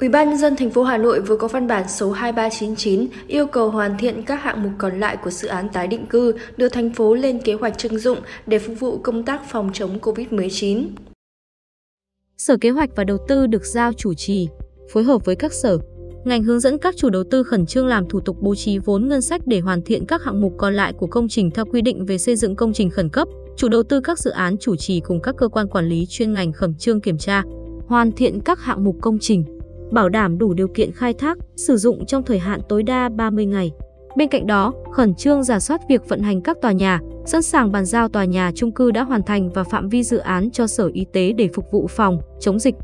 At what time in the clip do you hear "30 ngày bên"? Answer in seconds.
33.08-34.28